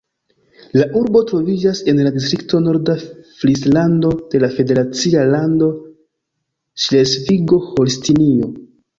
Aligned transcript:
La 0.77 0.85
urbo 0.99 1.19
troviĝas 1.31 1.81
en 1.91 1.99
la 2.05 2.11
distrikto 2.13 2.61
Norda 2.67 2.95
Frislando 3.41 4.13
de 4.31 4.41
la 4.43 4.49
federacia 4.55 5.25
lando 5.33 5.67
Ŝlesvigo-Holstinio. 6.87 8.49